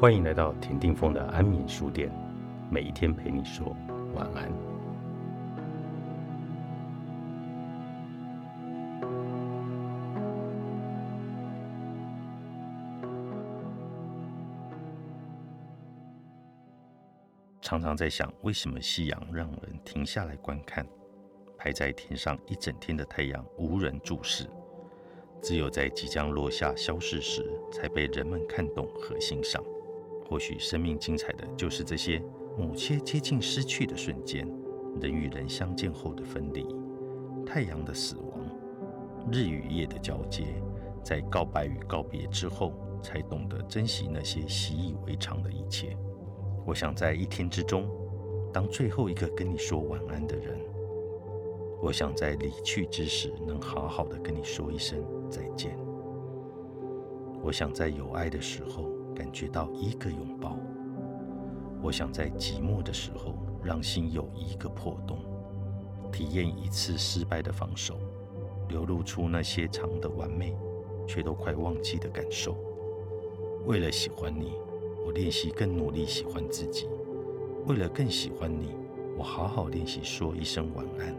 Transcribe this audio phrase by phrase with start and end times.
[0.00, 2.10] 欢迎来到田定峰的安眠书店，
[2.70, 3.76] 每一天陪你说
[4.14, 4.50] 晚安。
[17.60, 20.86] 常常在想，为什么夕阳让人停下来观看？
[21.58, 24.48] 排在天上一整天的太阳无人注视，
[25.42, 29.62] 只有在即将落下消逝时，才被人们看懂和欣赏。
[30.30, 32.22] 或许生命精彩的就是这些
[32.56, 34.46] 某些接近失去的瞬间，
[35.00, 36.64] 人与人相见后的分离，
[37.44, 38.48] 太阳的死亡，
[39.32, 40.44] 日与夜的交接，
[41.02, 45.96] 在告白与告别之后，才懂得珍惜那些习以为常的一切。
[46.64, 47.90] 我想在一天之中，
[48.52, 50.56] 当最后一个跟你说晚安的人。
[51.82, 55.76] 我想在离去之时，能好好的跟你说一声再见。
[57.42, 58.88] 我想在有爱的时候，
[59.20, 60.56] 感觉到一个拥抱。
[61.82, 65.18] 我想在寂寞的时候，让心有一个破洞，
[66.10, 67.98] 体验一次失败的防守，
[68.70, 70.56] 流露出那些长的完美，
[71.06, 72.56] 却都快忘记的感受。
[73.66, 74.54] 为了喜欢你，
[75.04, 76.88] 我练习更努力喜欢自己。
[77.66, 78.74] 为了更喜欢你，
[79.18, 81.14] 我好好练习说一声晚安。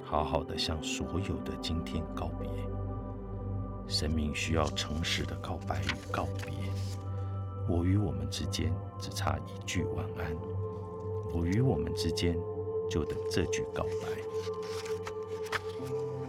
[0.00, 2.48] 好好的向所有的今天告别。
[3.90, 6.54] 生命需要诚实的告白与告别。
[7.68, 10.34] 我与我们之间只差一句晚安。
[11.34, 12.36] 我与我们之间
[12.88, 14.08] 就等这句告白。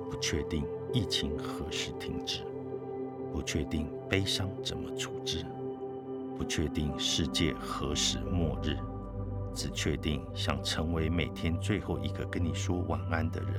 [0.09, 2.43] 不确定疫情何时停止，
[3.31, 5.45] 不确定悲伤怎么处置，
[6.37, 8.75] 不确定世界何时末日。
[9.53, 13.53] 只确定想成为每天最后一个跟你说晚安的人，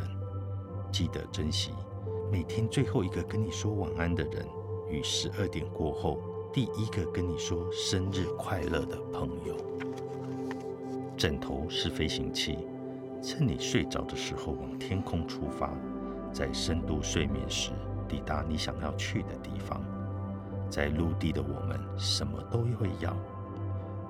[0.91, 1.71] 记得珍惜
[2.33, 4.47] 每天最后一个跟你说晚安的人
[4.89, 6.19] 与十二点过后
[6.51, 9.55] 第一个跟你说生日快乐的朋友。
[11.15, 12.67] 枕头是飞行器，
[13.23, 15.71] 趁你睡着的时候往天空出发，
[16.33, 17.71] 在深度睡眠时
[18.09, 19.85] 抵达你想要去的地方。
[20.71, 23.15] 在陆地的我们什么都会要，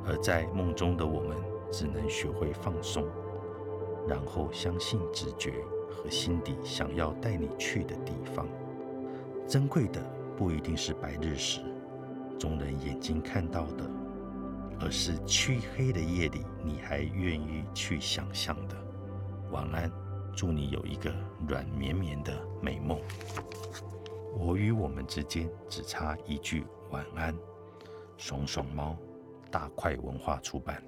[0.06, 1.36] 而在梦中的我们。
[1.72, 3.02] 只能学会放松，
[4.06, 5.54] 然后相信直觉
[5.88, 8.46] 和心底想要带你去的地方。
[9.46, 10.00] 珍贵的
[10.36, 11.60] 不一定是白日时
[12.38, 13.88] 众人眼睛看到的，
[14.80, 18.76] 而是黢黑的夜里你还愿意去想象的。
[19.50, 19.90] 晚安，
[20.34, 21.14] 祝你有一个
[21.46, 22.98] 软绵绵的美梦。
[24.38, 27.34] 我与我们之间只差一句晚安。
[28.16, 28.96] 爽爽猫，
[29.50, 30.82] 大块文化出版。